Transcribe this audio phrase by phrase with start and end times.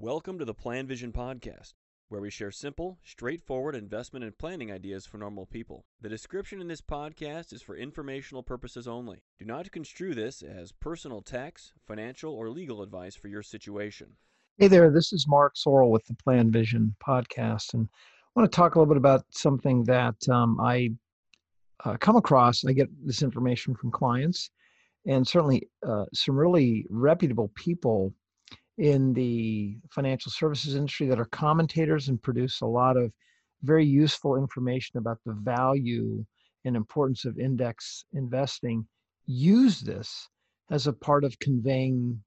[0.00, 1.72] Welcome to the Plan Vision Podcast,
[2.08, 5.86] where we share simple, straightforward investment and planning ideas for normal people.
[6.00, 9.24] The description in this podcast is for informational purposes only.
[9.40, 14.10] Do not construe this as personal tax, financial, or legal advice for your situation.
[14.56, 18.54] Hey there, this is Mark Zoril with the Plan Vision Podcast, and I want to
[18.54, 20.92] talk a little bit about something that um, I
[21.84, 22.64] uh, come across.
[22.64, 24.52] I get this information from clients,
[25.06, 28.14] and certainly uh, some really reputable people
[28.78, 33.12] in the financial services industry that are commentators and produce a lot of
[33.62, 36.24] very useful information about the value
[36.64, 38.86] and importance of index investing
[39.26, 40.28] use this
[40.70, 42.22] as a part of conveying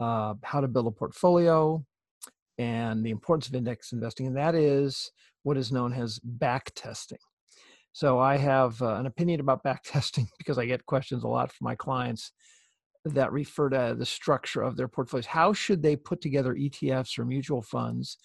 [0.00, 1.84] uh, how to build a portfolio
[2.58, 5.10] and the importance of index investing and that is
[5.42, 7.18] what is known as back testing.
[7.92, 11.52] So i have uh, an opinion about back testing because i get questions a lot
[11.52, 12.32] from my clients
[13.04, 15.26] that refer to the structure of their portfolios.
[15.26, 18.18] How should they put together ETFs or mutual funds?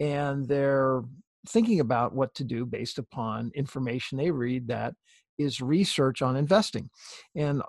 [0.00, 1.02] And they're
[1.48, 4.94] thinking about what to do based upon information they read that
[5.38, 6.88] is research on investing.
[7.34, 7.64] And uh,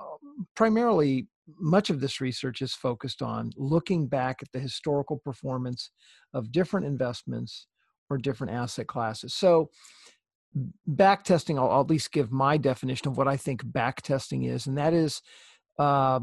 [0.56, 1.28] primarily,
[1.60, 5.92] much of this research is focused on looking back at the historical performance
[6.34, 7.68] of different investments
[8.10, 9.34] or different asset classes.
[9.34, 9.70] So,
[10.86, 14.44] back testing, I'll, I'll at least give my definition of what I think back testing
[14.44, 15.22] is, and that is
[15.80, 16.20] uh,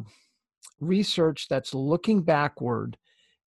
[0.80, 2.96] research that's looking backward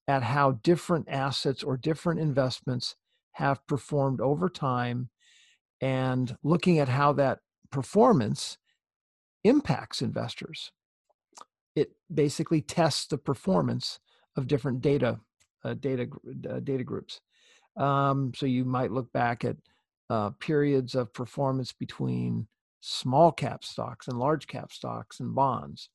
[0.07, 2.95] at how different assets or different investments
[3.33, 5.09] have performed over time
[5.81, 7.39] and looking at how that
[7.71, 8.57] performance
[9.43, 10.71] impacts investors.
[11.75, 13.99] It basically tests the performance
[14.35, 15.19] of different data
[15.65, 16.07] uh, data
[16.49, 17.21] uh, data groups.
[17.77, 19.55] Um, so you might look back at
[20.09, 22.47] uh, periods of performance between
[22.81, 25.89] small cap stocks and large cap stocks and bonds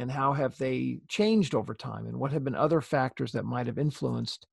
[0.00, 3.66] and how have they changed over time and what have been other factors that might
[3.66, 4.46] have influenced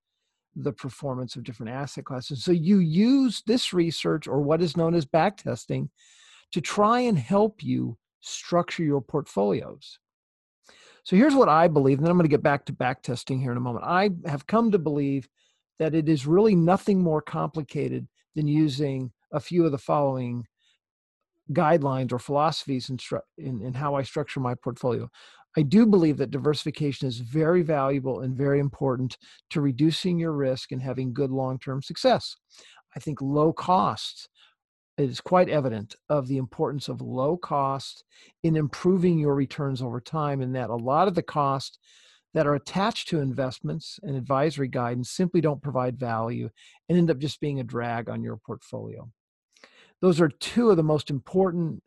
[0.55, 2.43] the performance of different asset classes.
[2.43, 5.89] So you use this research or what is known as backtesting
[6.51, 9.99] to try and help you structure your portfolios.
[11.03, 13.51] So here's what i believe and then i'm going to get back to backtesting here
[13.51, 13.85] in a moment.
[13.85, 15.29] I have come to believe
[15.79, 20.45] that it is really nothing more complicated than using a few of the following
[21.53, 22.97] guidelines or philosophies in,
[23.37, 25.09] in, in how I structure my portfolio.
[25.57, 29.17] I do believe that diversification is very valuable and very important
[29.49, 32.35] to reducing your risk and having good long term success.
[32.95, 34.29] I think low cost
[34.97, 38.03] it is quite evident of the importance of low cost
[38.41, 41.77] in improving your returns over time, and that a lot of the costs
[42.33, 46.49] that are attached to investments and advisory guidance simply don't provide value
[46.89, 49.09] and end up just being a drag on your portfolio
[50.01, 51.83] those are two of the most important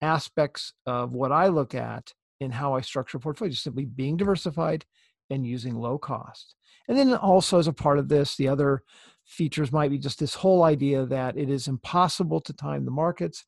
[0.00, 4.84] aspects of what I look at in how I structure portfolios, simply being diversified
[5.30, 6.54] and using low cost.
[6.88, 8.82] And then also as a part of this, the other
[9.24, 13.44] features might be just this whole idea that it is impossible to time the markets.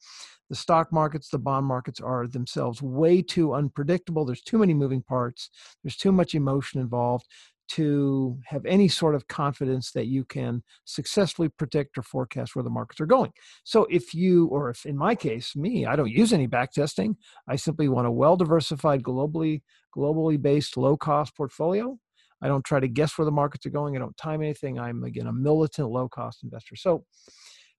[0.51, 4.25] The stock markets, the bond markets are themselves way too unpredictable.
[4.25, 5.49] There's too many moving parts.
[5.83, 7.27] There's too much emotion involved
[7.71, 12.71] to have any sort of confidence that you can successfully predict or forecast where the
[12.71, 13.31] markets are going.
[13.65, 17.17] So if you, or if in my case, me, I don't use any back testing.
[17.49, 19.63] I simply want a well diversified, globally,
[19.97, 21.97] globally based, low cost portfolio.
[22.43, 23.97] I don't try to guess where the markets are going.
[23.97, 24.79] I don't time anything.
[24.79, 26.75] I'm again a militant low cost investor.
[26.75, 27.05] So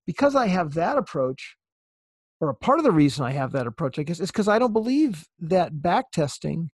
[0.06, 1.56] because I have that approach,
[2.40, 4.58] or a part of the reason I have that approach, I guess, is because I
[4.58, 6.70] don't believe that back testing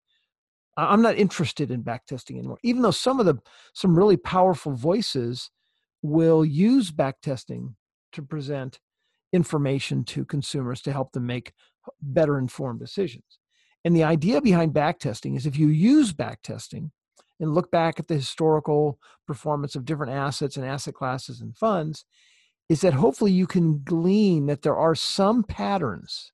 [0.78, 2.58] I'm not interested in backtesting anymore.
[2.62, 3.36] Even though some of the
[3.74, 5.50] some really powerful voices
[6.02, 7.74] will use backtesting
[8.12, 8.78] to present
[9.32, 11.52] information to consumers to help them make
[12.00, 13.38] better informed decisions.
[13.84, 16.90] And the idea behind backtesting is if you use backtesting
[17.40, 22.04] and look back at the historical performance of different assets and asset classes and funds,
[22.68, 26.32] is that hopefully you can glean that there are some patterns,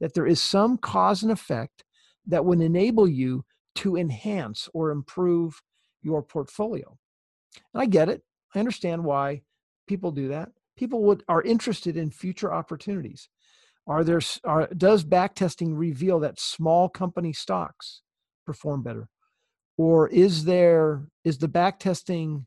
[0.00, 1.84] that there is some cause and effect
[2.30, 3.44] that would enable you
[3.76, 5.62] to enhance or improve
[6.02, 6.96] your portfolio.
[7.74, 8.22] And I get it.
[8.54, 9.42] I understand why
[9.86, 10.50] people do that.
[10.76, 13.28] People would are interested in future opportunities.
[13.86, 18.02] Are there are, does backtesting reveal that small company stocks
[18.46, 19.08] perform better?
[19.76, 22.44] Or is there is the backtesting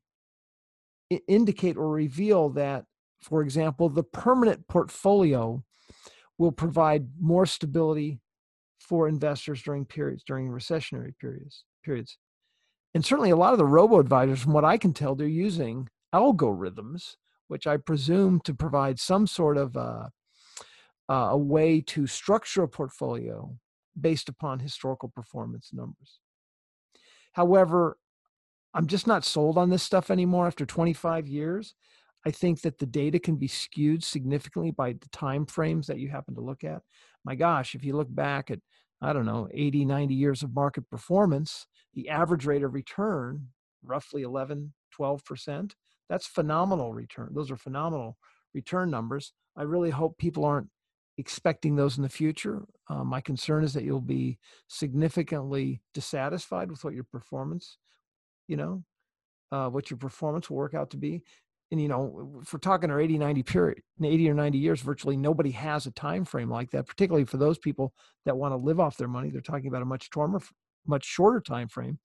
[1.27, 2.85] indicate or reveal that
[3.21, 5.63] for example the permanent portfolio
[6.37, 8.19] will provide more stability
[8.83, 12.17] for investors during periods during recessionary periods periods
[12.93, 15.87] and certainly a lot of the robo advisors from what i can tell they're using
[16.13, 17.15] algorithms
[17.47, 20.07] which i presume to provide some sort of uh,
[21.09, 23.55] uh, a way to structure a portfolio
[23.99, 26.19] based upon historical performance numbers
[27.33, 27.97] however
[28.73, 31.75] I'm just not sold on this stuff anymore after 25 years.
[32.25, 36.09] I think that the data can be skewed significantly by the time frames that you
[36.09, 36.81] happen to look at.
[37.25, 38.59] My gosh, if you look back at,
[39.01, 43.47] I don't know, 80, 90 years of market performance, the average rate of return,
[43.83, 45.71] roughly 11, 12%,
[46.09, 47.31] that's phenomenal return.
[47.33, 48.17] Those are phenomenal
[48.53, 49.33] return numbers.
[49.57, 50.69] I really hope people aren't
[51.17, 52.63] expecting those in the future.
[52.89, 57.77] Uh, my concern is that you'll be significantly dissatisfied with what your performance,
[58.47, 58.83] you know,
[59.51, 61.21] uh, what your performance will work out to be
[61.73, 65.17] and you know if we're talking our 80 90 period 80 or 90 years virtually
[65.17, 67.93] nobody has a time frame like that particularly for those people
[68.25, 70.09] that want to live off their money they're talking about a much
[70.85, 71.97] much shorter time frame.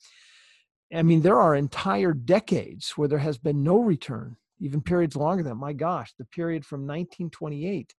[0.92, 5.42] I mean there are entire decades where there has been no return even periods longer
[5.42, 7.94] than my gosh the period from 1928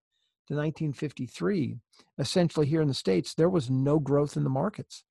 [0.48, 1.77] to 1953
[2.18, 5.04] essentially here in the states there was no growth in the markets.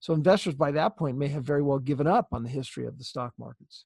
[0.00, 2.98] So investors by that point may have very well given up on the history of
[2.98, 3.84] the stock markets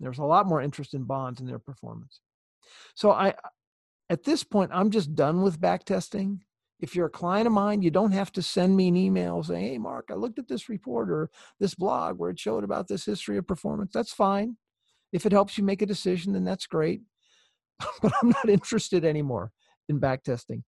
[0.00, 2.20] there's a lot more interest in bonds and their performance.
[2.94, 3.34] So I
[4.10, 6.42] at this point I'm just done with back testing.
[6.80, 9.64] If you're a client of mine, you don't have to send me an email saying,
[9.64, 13.04] "Hey Mark, I looked at this report or this blog where it showed about this
[13.04, 14.56] history of performance." That's fine.
[15.12, 17.02] If it helps you make a decision, then that's great.
[18.02, 19.52] but I'm not interested anymore
[19.88, 20.64] in back testing.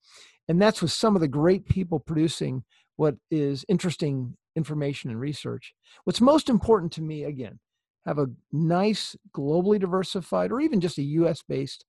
[0.49, 2.65] And that's with some of the great people producing
[2.97, 5.75] what is interesting information and research.
[6.05, 7.59] What's most important to me, again,
[8.07, 11.85] have a nice globally diversified or even just a US based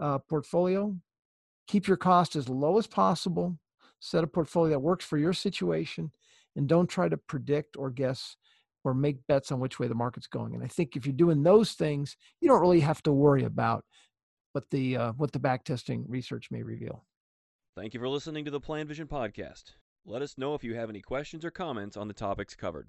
[0.00, 0.94] uh, portfolio.
[1.66, 3.58] Keep your cost as low as possible.
[4.00, 6.12] Set a portfolio that works for your situation
[6.56, 8.36] and don't try to predict or guess
[8.84, 10.54] or make bets on which way the market's going.
[10.54, 13.84] And I think if you're doing those things, you don't really have to worry about
[14.52, 17.04] what the uh, what the backtesting research may reveal.
[17.76, 19.64] Thank you for listening to the Plan Vision podcast.
[20.04, 22.88] Let us know if you have any questions or comments on the topics covered.